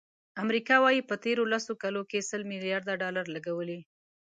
امریکا 0.43 0.75
وایي، 0.81 1.01
په 1.09 1.15
تېرو 1.23 1.43
لسو 1.51 1.71
کالو 1.81 2.01
کې 2.09 2.27
سل 2.29 2.41
ملیارد 2.51 2.87
ډالر 3.01 3.25
لګولي. 3.35 3.79